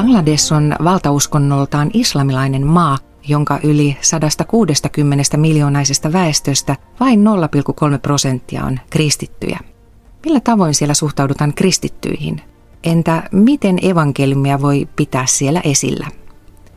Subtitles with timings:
[0.00, 2.98] Bangladesh on valtauskonnoltaan islamilainen maa,
[3.28, 7.24] jonka yli 160 miljoonaisesta väestöstä vain
[7.92, 9.58] 0,3 prosenttia on kristittyjä.
[10.24, 12.40] Millä tavoin siellä suhtaudutaan kristittyihin?
[12.84, 16.06] Entä miten evankeliumia voi pitää siellä esillä?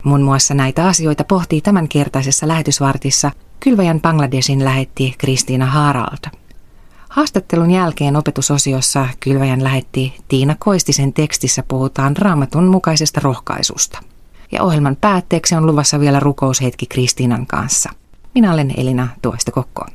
[0.02, 6.43] Muun muassa näitä asioita pohtii tämänkertaisessa lähetysvartissa Kylväjän Bangladesin lähetti Kristiina Harald.
[7.14, 13.98] Haastattelun jälkeen opetusosiossa Kylväjän lähetti Tiina Koistisen tekstissä puhutaan raamatun mukaisesta rohkaisusta.
[14.52, 17.90] Ja ohjelman päätteeksi on luvassa vielä rukoushetki Kristiinan kanssa.
[18.34, 19.86] Minä olen Elina Tuoista Kokko.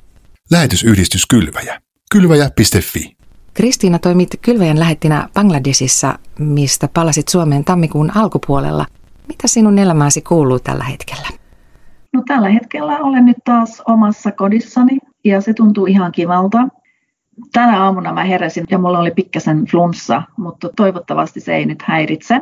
[0.51, 1.81] Lähetysyhdistys Kylväjä.
[2.11, 3.17] Kylväjä.fi
[3.53, 8.85] Kristiina toimit Kylväjän lähettinä Bangladesissa, mistä palasit Suomeen tammikuun alkupuolella.
[9.27, 11.27] Mitä sinun elämääsi kuuluu tällä hetkellä?
[12.13, 16.67] No tällä hetkellä olen nyt taas omassa kodissani ja se tuntuu ihan kivalta.
[17.53, 22.41] Tänä aamuna mä heräsin ja mulla oli pikkasen flunssa, mutta toivottavasti se ei nyt häiritse.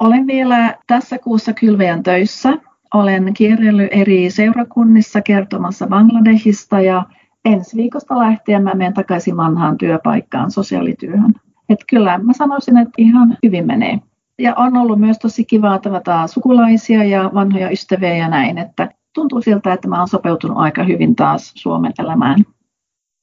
[0.00, 2.52] Olen vielä tässä kuussa kylväjän töissä.
[2.94, 7.04] Olen kierrellyt eri seurakunnissa kertomassa Bangladesista ja
[7.44, 11.34] ensi viikosta lähtien mä menen takaisin vanhaan työpaikkaan sosiaalityöhön.
[11.68, 13.98] Et kyllä mä sanoisin, että ihan hyvin menee.
[14.38, 19.42] Ja on ollut myös tosi kiva tavata sukulaisia ja vanhoja ystäviä ja näin, että tuntuu
[19.42, 22.44] siltä, että mä oon sopeutunut aika hyvin taas Suomen elämään.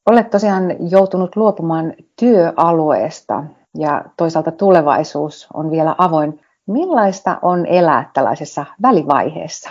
[0.08, 3.44] Olet tosiaan joutunut luopumaan työalueesta
[3.78, 6.40] ja toisaalta tulevaisuus on vielä avoin.
[6.68, 9.70] Millaista on elää tällaisessa välivaiheessa?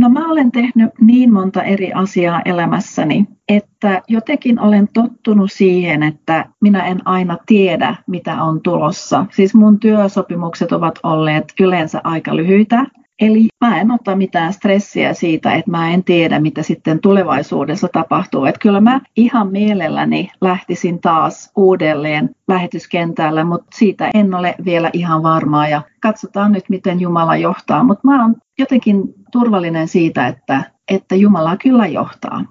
[0.00, 6.44] No mä olen tehnyt niin monta eri asiaa elämässäni, että jotenkin olen tottunut siihen, että
[6.60, 9.26] minä en aina tiedä, mitä on tulossa.
[9.30, 12.86] Siis mun työsopimukset ovat olleet yleensä aika lyhyitä
[13.20, 18.44] Eli mä en ota mitään stressiä siitä, että mä en tiedä, mitä sitten tulevaisuudessa tapahtuu.
[18.44, 25.22] Että kyllä mä ihan mielelläni lähtisin taas uudelleen lähetyskentällä, mutta siitä en ole vielä ihan
[25.22, 27.84] varmaa ja katsotaan nyt, miten Jumala johtaa.
[27.84, 32.44] Mutta mä oon jotenkin turvallinen siitä, että, että Jumala kyllä johtaa.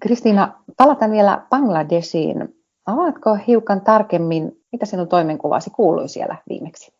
[0.00, 2.48] Kristiina, palataan vielä Bangladesiin.
[2.86, 6.95] Avaatko hiukan tarkemmin, mitä sinun toimenkuvasi kuului siellä viimeksi?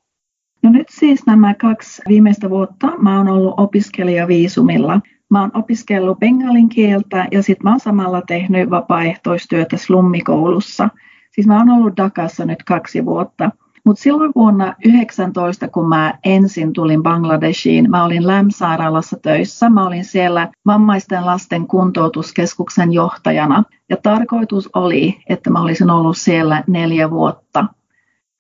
[0.63, 5.01] No nyt siis nämä kaksi viimeistä vuotta mä oon ollut opiskelijaviisumilla.
[5.31, 10.89] Mä oon opiskellut bengalin kieltä ja sitten mä oon samalla tehnyt vapaaehtoistyötä slummikoulussa.
[11.33, 13.51] Siis mä oon ollut Dakassa nyt kaksi vuotta.
[13.87, 19.71] Mutta silloin vuonna 19, kun mä ensin tulin Bangladeshiin, mä olin LÄM-sairaalassa töissä.
[19.71, 23.63] Mä olin siellä vammaisten lasten kuntoutuskeskuksen johtajana.
[23.89, 27.65] Ja tarkoitus oli, että mä olisin ollut siellä neljä vuotta.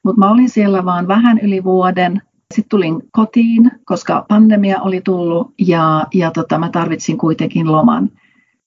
[0.07, 2.23] Mutta mä olin siellä vaan vähän yli vuoden.
[2.55, 8.11] Sitten tulin kotiin, koska pandemia oli tullut ja, ja tota, mä tarvitsin kuitenkin loman.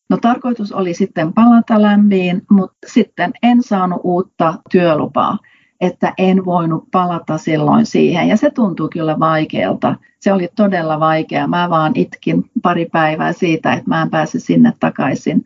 [0.09, 5.37] No tarkoitus oli sitten palata lämpiin, mutta sitten en saanut uutta työlupaa,
[5.81, 8.27] että en voinut palata silloin siihen.
[8.27, 9.95] Ja se tuntui kyllä vaikealta.
[10.19, 11.47] Se oli todella vaikea.
[11.47, 15.43] Mä vaan itkin pari päivää siitä, että mä en pääse sinne takaisin.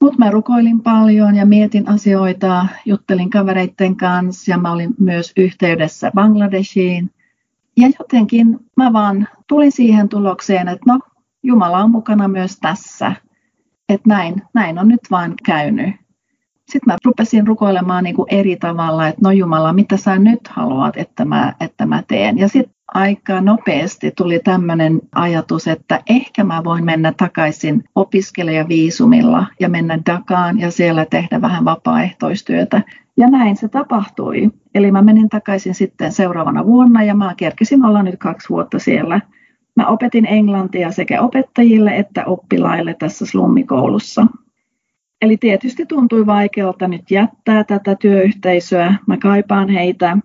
[0.00, 6.10] Mutta mä rukoilin paljon ja mietin asioita, juttelin kavereiden kanssa ja mä olin myös yhteydessä
[6.14, 7.10] Bangladeshiin.
[7.76, 11.00] Ja jotenkin mä vaan tulin siihen tulokseen, että no
[11.42, 13.12] Jumala on mukana myös tässä.
[13.88, 15.94] Että näin, näin on nyt vaan käynyt.
[16.68, 20.96] Sitten mä rupesin rukoilemaan niin kuin eri tavalla, että no Jumala, mitä sä nyt haluat,
[20.96, 22.38] että mä, että mä teen.
[22.38, 29.68] Ja sitten aika nopeasti tuli tämmöinen ajatus, että ehkä mä voin mennä takaisin opiskelijaviisumilla ja
[29.68, 32.82] mennä Dakaan ja siellä tehdä vähän vapaaehtoistyötä.
[33.16, 34.50] Ja näin se tapahtui.
[34.74, 39.20] Eli mä menin takaisin sitten seuraavana vuonna ja mä kerkesin olla nyt kaksi vuotta siellä.
[39.76, 44.26] Mä opetin englantia sekä opettajille että oppilaille tässä slummikoulussa.
[45.22, 48.94] Eli tietysti tuntui vaikealta nyt jättää tätä työyhteisöä.
[49.06, 50.18] Mä kaipaan heitä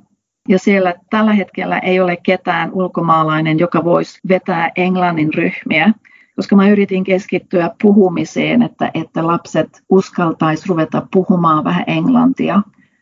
[0.50, 5.94] ja siellä tällä hetkellä ei ole ketään ulkomaalainen, joka voisi vetää englannin ryhmiä,
[6.36, 12.62] koska mä yritin keskittyä puhumiseen, että, että lapset uskaltaisi ruveta puhumaan vähän englantia,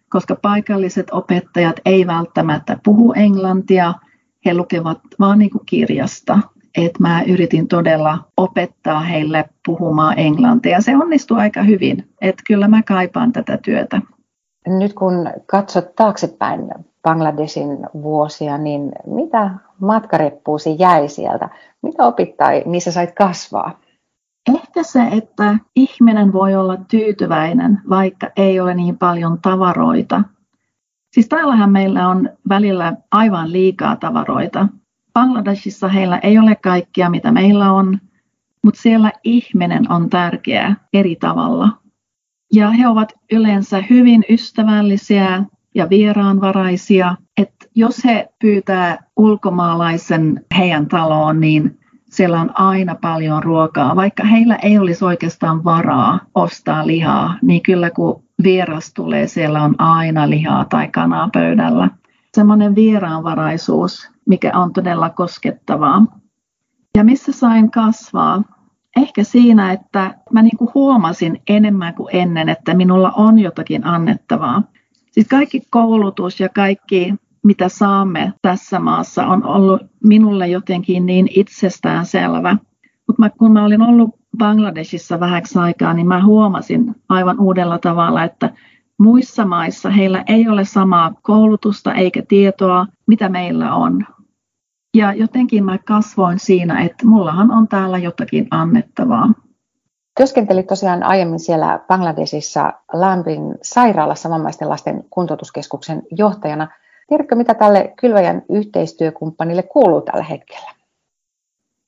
[0.09, 3.93] koska paikalliset opettajat ei välttämättä puhu englantia,
[4.45, 6.39] he lukevat vaan niin kuin kirjasta.
[6.77, 10.81] Et mä yritin todella opettaa heille puhumaan englantia.
[10.81, 14.01] Se onnistui aika hyvin, että kyllä mä kaipaan tätä työtä.
[14.67, 15.13] Nyt kun
[15.45, 16.69] katsot taaksepäin
[17.03, 21.49] Bangladesin vuosia, niin mitä matkareppuusi jäi sieltä?
[21.81, 23.79] Mitä opit tai missä sait kasvaa?
[24.55, 30.23] Ehkä se, että ihminen voi olla tyytyväinen, vaikka ei ole niin paljon tavaroita.
[31.13, 34.67] Siis täällähän meillä on välillä aivan liikaa tavaroita.
[35.13, 37.99] Bangladesissa heillä ei ole kaikkia, mitä meillä on,
[38.63, 41.69] mutta siellä ihminen on tärkeä eri tavalla.
[42.53, 45.43] Ja he ovat yleensä hyvin ystävällisiä,
[45.75, 47.15] ja vieraanvaraisia.
[47.37, 53.95] Että jos he pyytää ulkomaalaisen heidän taloon, niin siellä on aina paljon ruokaa.
[53.95, 59.75] Vaikka heillä ei olisi oikeastaan varaa ostaa lihaa, niin kyllä kun vieras tulee, siellä on
[59.77, 61.89] aina lihaa tai kanaa pöydällä.
[62.33, 66.05] Semmoinen vieraanvaraisuus, mikä on todella koskettavaa.
[66.97, 68.43] Ja missä sain kasvaa?
[68.97, 74.63] Ehkä siinä, että mä niin kuin huomasin enemmän kuin ennen, että minulla on jotakin annettavaa.
[75.11, 77.13] Siis kaikki koulutus ja kaikki,
[77.43, 82.57] mitä saamme tässä maassa, on ollut minulle jotenkin niin itsestään selvä.
[83.07, 88.53] Mutta kun mä olin ollut Bangladesissa vähäksi aikaa, niin mä huomasin aivan uudella tavalla, että
[88.99, 94.05] muissa maissa heillä ei ole samaa koulutusta eikä tietoa, mitä meillä on.
[94.97, 99.33] Ja jotenkin mä kasvoin siinä, että mullahan on täällä jotakin annettavaa.
[100.17, 106.67] Työskentelit tosiaan aiemmin siellä Bangladesissa Lambin sairaalassa vammaisten lasten kuntoutuskeskuksen johtajana.
[107.07, 110.71] Tiedätkö, mitä tälle kylväjän yhteistyökumppanille kuuluu tällä hetkellä?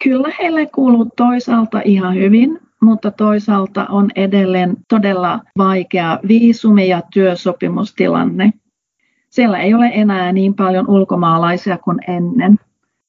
[0.03, 8.53] Kyllä heille kuuluu toisaalta ihan hyvin, mutta toisaalta on edelleen todella vaikea viisumi- ja työsopimustilanne.
[9.29, 12.55] Siellä ei ole enää niin paljon ulkomaalaisia kuin ennen.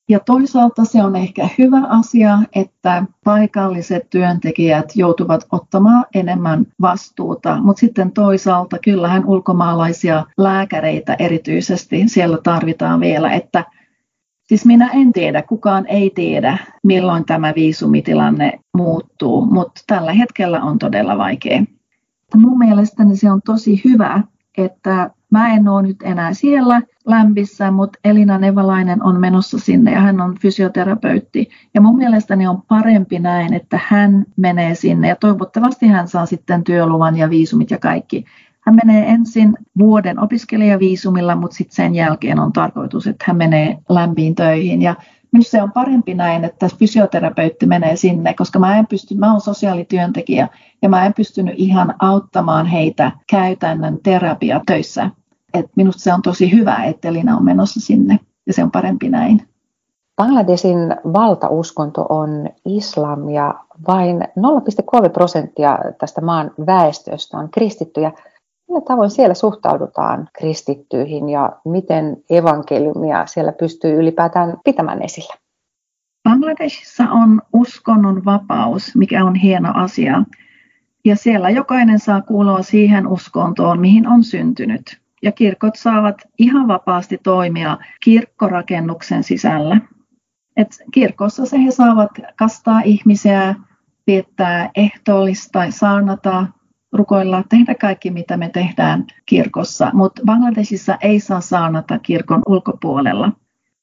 [0.08, 7.80] Ja toisaalta se on ehkä hyvä asia, että paikalliset työntekijät joutuvat ottamaan enemmän vastuuta, mutta
[7.80, 13.64] sitten toisaalta kyllähän ulkomaalaisia lääkäreitä erityisesti siellä tarvitaan vielä, että
[14.44, 20.78] Siis minä en tiedä, kukaan ei tiedä, milloin tämä viisumitilanne muuttuu, mutta tällä hetkellä on
[20.78, 21.64] todella vaikea.
[22.34, 24.22] Mun mielestäni se on tosi hyvä,
[24.58, 30.00] että Mä en ole nyt enää siellä lämpissä, mutta Elina Nevalainen on menossa sinne ja
[30.00, 31.48] hän on fysioterapeutti.
[31.74, 36.64] Ja mun mielestäni on parempi näin, että hän menee sinne ja toivottavasti hän saa sitten
[36.64, 38.24] työluvan ja viisumit ja kaikki.
[38.60, 44.34] Hän menee ensin vuoden opiskelijaviisumilla, mutta sitten sen jälkeen on tarkoitus, että hän menee lämpiin
[44.34, 44.82] töihin.
[44.82, 44.94] Ja
[45.34, 49.40] Minusta se on parempi näin, että fysioterapeutti menee sinne, koska mä en pysty, mä olen
[49.40, 50.48] sosiaalityöntekijä
[50.82, 55.10] ja mä en pystynyt ihan auttamaan heitä käytännön terapiatöissä
[55.54, 59.08] et minusta se on tosi hyvä, että Elina on menossa sinne ja se on parempi
[59.08, 59.48] näin.
[60.16, 60.78] Bangladesin
[61.12, 63.54] valtauskonto on islam ja
[63.88, 64.20] vain
[65.02, 68.12] 0,3 prosenttia tästä maan väestöstä on kristittyjä.
[68.68, 75.34] Millä tavoin siellä suhtaudutaan kristittyihin ja miten evankeliumia siellä pystyy ylipäätään pitämään esillä?
[76.28, 80.22] Bangladesissa on uskonnon vapaus, mikä on hieno asia.
[81.04, 87.18] Ja siellä jokainen saa kuulua siihen uskontoon, mihin on syntynyt ja kirkot saavat ihan vapaasti
[87.22, 89.80] toimia kirkkorakennuksen sisällä.
[90.56, 93.54] Et kirkossa se he saavat kastaa ihmisiä,
[94.06, 96.46] viettää ehtoollista, saarnata,
[96.92, 103.32] rukoilla, tehdä kaikki mitä me tehdään kirkossa, mutta Bangladesissa ei saa saarnata kirkon ulkopuolella.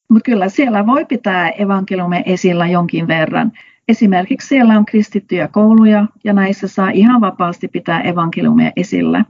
[0.09, 3.51] Mutta kyllä siellä voi pitää evankeliumia esillä jonkin verran.
[3.87, 9.25] Esimerkiksi siellä on kristittyjä kouluja ja näissä saa ihan vapaasti pitää evankeliumia esillä.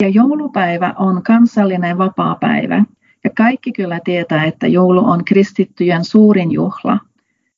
[0.00, 2.84] Ja joulupäivä on kansallinen vapaapäivä.
[3.24, 6.98] Ja kaikki kyllä tietää, että joulu on kristittyjen suurin juhla.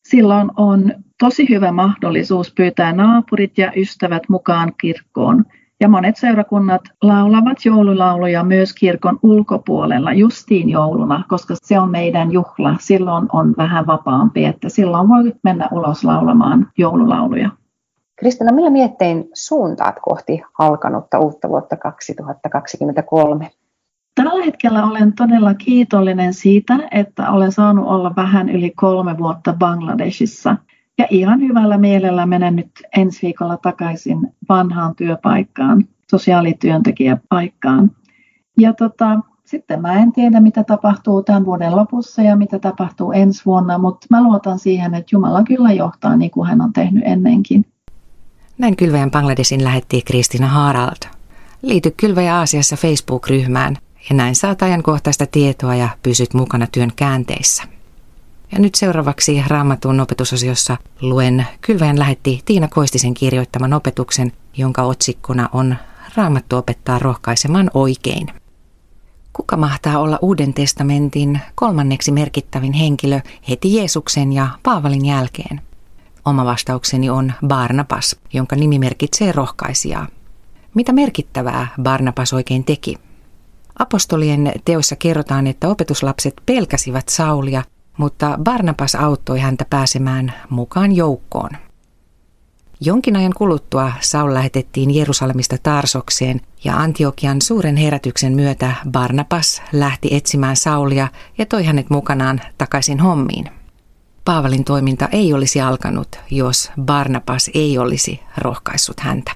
[0.03, 5.45] Silloin on tosi hyvä mahdollisuus pyytää naapurit ja ystävät mukaan kirkkoon.
[5.81, 12.77] Ja monet seurakunnat laulavat joululauluja myös kirkon ulkopuolella justiin jouluna, koska se on meidän juhla.
[12.81, 17.51] Silloin on vähän vapaampi, että silloin voi mennä ulos laulamaan joululauluja.
[18.23, 23.51] Kristina, millä miettein suuntaat kohti alkanutta uutta vuotta 2023?
[24.15, 30.57] Tällä hetkellä olen todella kiitollinen siitä, että olen saanut olla vähän yli kolme vuotta Bangladesissa.
[30.99, 37.91] Ja ihan hyvällä mielellä menen nyt ensi viikolla takaisin vanhaan työpaikkaan, sosiaalityöntekijäpaikkaan.
[38.59, 43.43] Ja tota, sitten mä en tiedä, mitä tapahtuu tämän vuoden lopussa ja mitä tapahtuu ensi
[43.47, 47.72] vuonna, mutta mä luotan siihen, että Jumala kyllä johtaa niin kuin hän on tehnyt ennenkin.
[48.63, 51.11] Näin Kylväjän Bangladesin lähetti Kristina Harald.
[51.63, 53.77] Liity Kylväjä Aasiassa Facebook-ryhmään
[54.11, 57.63] ja näin saat ajankohtaista tietoa ja pysyt mukana työn käänteissä.
[58.53, 65.77] Ja nyt seuraavaksi Raamatun opetusosiossa luen Kylväjän lähetti Tiina Koistisen kirjoittaman opetuksen, jonka otsikkona on
[66.17, 68.27] Raamattu opettaa rohkaisemaan oikein.
[69.33, 75.61] Kuka mahtaa olla Uuden testamentin kolmanneksi merkittävin henkilö heti Jeesuksen ja Paavalin jälkeen–
[76.25, 80.07] Oma vastaukseni on Barnabas, jonka nimi merkitsee rohkaisijaa.
[80.75, 82.97] Mitä merkittävää Barnabas oikein teki?
[83.79, 87.63] Apostolien teoissa kerrotaan, että opetuslapset pelkäsivät Saulia,
[87.97, 91.51] mutta Barnabas auttoi häntä pääsemään mukaan joukkoon.
[92.81, 100.57] Jonkin ajan kuluttua Saul lähetettiin Jerusalemista Tarsokseen Ja Antiokian suuren herätyksen myötä Barnabas lähti etsimään
[100.57, 103.62] Saulia ja toi hänet mukanaan takaisin hommiin.
[104.25, 109.33] Paavalin toiminta ei olisi alkanut, jos Barnabas ei olisi rohkaissut häntä.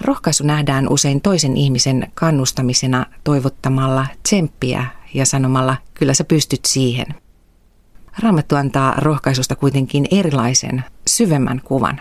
[0.00, 7.06] Rohkaisu nähdään usein toisen ihmisen kannustamisena toivottamalla tsemppiä ja sanomalla kyllä sä pystyt siihen.
[8.22, 12.00] Raamattu antaa rohkaisusta kuitenkin erilaisen, syvemmän kuvan.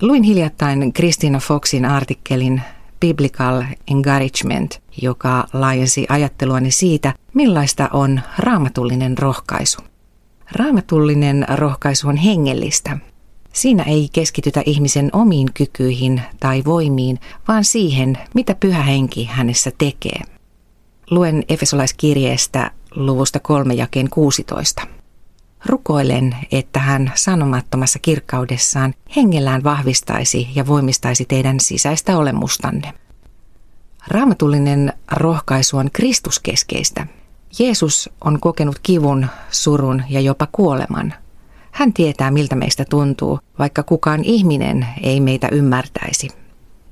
[0.00, 2.62] Luin hiljattain Christina Foxin artikkelin
[3.00, 9.78] Biblical Encouragement, joka laajensi ajatteluani siitä, millaista on raamatullinen rohkaisu.
[10.52, 12.98] Raamatullinen rohkaisu on hengellistä.
[13.52, 20.20] Siinä ei keskitytä ihmisen omiin kykyihin tai voimiin, vaan siihen, mitä pyhä henki hänessä tekee.
[21.10, 24.82] Luen Efesolaiskirjeestä luvusta 3 jakeen 16.
[25.66, 32.92] Rukoilen, että hän sanomattomassa kirkkaudessaan hengellään vahvistaisi ja voimistaisi teidän sisäistä olemustanne.
[34.08, 37.06] Raamatullinen rohkaisu on Kristuskeskeistä.
[37.58, 41.14] Jeesus on kokenut kivun, surun ja jopa kuoleman.
[41.70, 46.28] Hän tietää, miltä meistä tuntuu, vaikka kukaan ihminen ei meitä ymmärtäisi.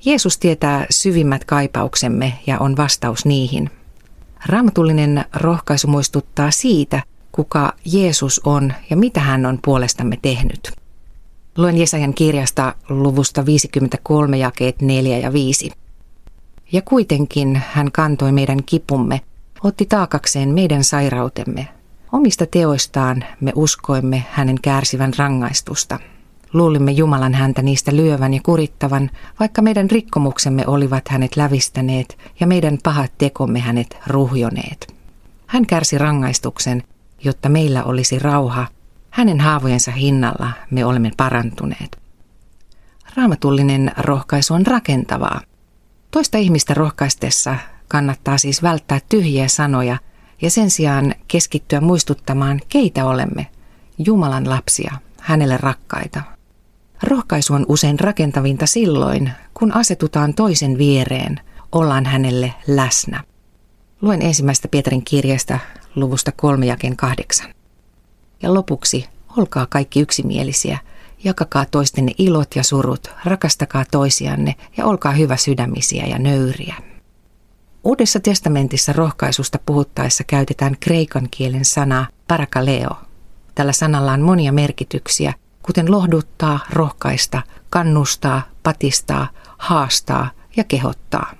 [0.04, 3.70] Jeesus tietää syvimmät kaipauksemme ja on vastaus niihin.
[4.46, 10.72] Raamatullinen rohkaisu muistuttaa siitä, kuka Jeesus on ja mitä hän on puolestamme tehnyt.
[11.56, 15.70] Luen Jesajan kirjasta luvusta 53 jakeet 4 ja 5.
[16.72, 19.20] Ja kuitenkin hän kantoi meidän kipumme,
[19.66, 21.68] otti taakakseen meidän sairautemme.
[22.12, 25.98] Omista teoistaan me uskoimme hänen kärsivän rangaistusta.
[26.52, 32.78] Luulimme Jumalan häntä niistä lyövän ja kurittavan, vaikka meidän rikkomuksemme olivat hänet lävistäneet ja meidän
[32.82, 34.94] pahat tekomme hänet ruhjoneet.
[35.46, 36.82] Hän kärsi rangaistuksen,
[37.24, 38.66] jotta meillä olisi rauha.
[39.10, 41.98] Hänen haavojensa hinnalla me olemme parantuneet.
[43.16, 45.40] Raamatullinen rohkaisu on rakentavaa.
[46.10, 47.56] Toista ihmistä rohkaistessa
[47.88, 49.98] kannattaa siis välttää tyhjiä sanoja
[50.42, 53.46] ja sen sijaan keskittyä muistuttamaan, keitä olemme,
[53.98, 56.22] Jumalan lapsia, hänelle rakkaita.
[57.02, 61.40] Rohkaisu on usein rakentavinta silloin, kun asetutaan toisen viereen,
[61.72, 63.24] ollaan hänelle läsnä.
[64.02, 65.58] Luen ensimmäistä Pietarin kirjasta
[65.94, 67.54] luvusta 3 jakeen 8.
[68.42, 70.78] Ja lopuksi, olkaa kaikki yksimielisiä,
[71.24, 76.74] jakakaa toistenne ilot ja surut, rakastakaa toisianne ja olkaa hyvä sydämisiä ja nöyriä.
[77.86, 82.90] Uudessa testamentissa rohkaisusta puhuttaessa käytetään kreikan kielen sanaa parakaleo.
[83.54, 89.28] Tällä sanalla on monia merkityksiä, kuten lohduttaa, rohkaista, kannustaa, patistaa,
[89.58, 91.32] haastaa ja kehottaa.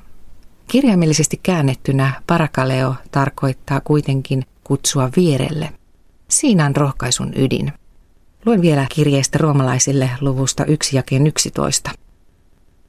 [0.69, 5.73] Kirjaimellisesti käännettynä parakaleo tarkoittaa kuitenkin kutsua vierelle.
[6.29, 7.73] Siinä on rohkaisun ydin.
[8.45, 11.91] Luen vielä kirjeestä roomalaisille luvusta 1 jakeen 11.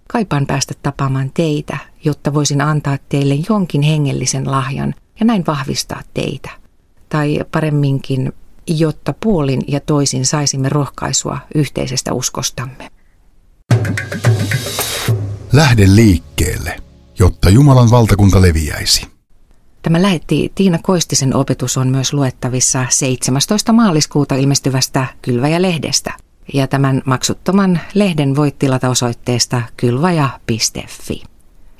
[0.07, 6.49] Kaipaan päästä tapaamaan teitä, jotta voisin antaa teille jonkin hengellisen lahjan ja näin vahvistaa teitä.
[7.09, 8.33] Tai paremminkin,
[8.67, 12.91] jotta puolin ja toisin saisimme rohkaisua yhteisestä uskostamme.
[15.53, 16.77] Lähde liikkeelle
[17.19, 19.07] jotta Jumalan valtakunta leviäisi.
[19.81, 23.73] Tämä lähetti Tiina Koistisen opetus on myös luettavissa 17.
[23.73, 26.13] maaliskuuta ilmestyvästä Kylväjä-lehdestä.
[26.53, 31.23] Ja tämän maksuttoman lehden voit tilata osoitteesta kylvaja.fi.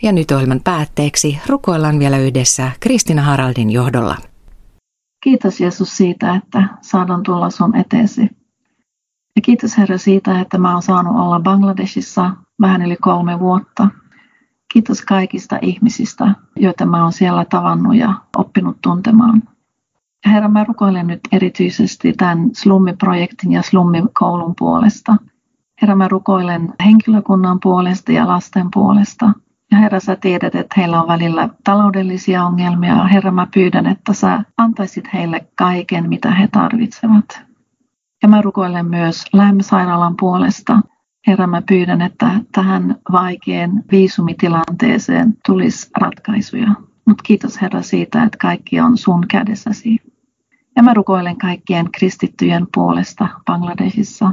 [0.01, 4.16] Ja nyt ohjelman päätteeksi rukoillaan vielä yhdessä Kristina Haraldin johdolla.
[5.24, 8.22] Kiitos Jeesus siitä, että saadaan tulla sun eteesi.
[9.36, 13.88] Ja kiitos Herra siitä, että mä oon saanut olla Bangladesissa vähän yli kolme vuotta–
[14.74, 19.44] Kiitos kaikista ihmisistä, joita mä oon siellä tavannut ja oppinut tuntemaan.
[20.25, 25.16] Herra, mä rukoilen nyt erityisesti tämän slummiprojektin ja slummikoulun puolesta.
[25.82, 29.34] Herra, mä rukoilen henkilökunnan puolesta ja lasten puolesta.
[29.72, 33.04] Ja Herra, sä tiedät, että heillä on välillä taloudellisia ongelmia.
[33.04, 37.42] Herra, mä pyydän, että sä antaisit heille kaiken, mitä he tarvitsevat.
[38.24, 40.82] Ja mä rukoilen myös Lämmösairaalan puolesta.
[41.28, 46.68] Herra, mä pyydän, että tähän vaikeaan viisumitilanteeseen tulisi ratkaisuja.
[47.06, 49.98] Mutta kiitos Herra siitä, että kaikki on sun kädessäsi.
[50.76, 54.32] Ja mä rukoilen kaikkien kristittyjen puolesta Bangladesissa.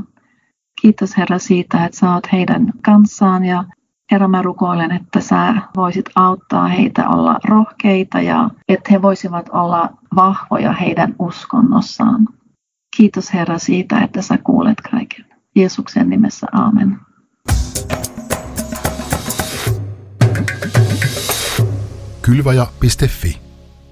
[0.83, 3.65] Kiitos Herra siitä, että sä oot heidän kanssaan ja
[4.11, 9.91] Herra, mä rukoilen, että sä voisit auttaa heitä olla rohkeita ja että he voisivat olla
[10.17, 12.29] vahvoja heidän uskonnossaan.
[12.97, 15.25] Kiitos Herra siitä, että sä kuulet kaiken.
[15.57, 16.99] Jeesuksen nimessä, aamen.
[22.23, 23.44] Kylvaja.fi